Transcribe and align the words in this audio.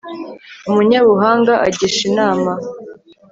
umunyabuhanga 0.69 1.53
agisha 1.67 2.01
inama 2.11 2.51